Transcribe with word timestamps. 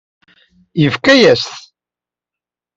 Yefka-yas-t. 0.81 1.53